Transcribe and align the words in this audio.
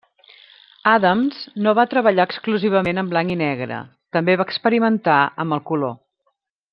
Adams 0.91 1.43
no 1.65 1.73
va 1.81 1.85
treballar 1.91 2.25
exclusivament 2.31 3.01
en 3.03 3.11
blanc 3.13 3.35
i 3.37 3.37
negre, 3.45 3.83
també 4.17 4.39
va 4.41 4.51
experimentar 4.51 5.19
amb 5.45 5.59
el 5.59 5.63
color. 5.73 5.97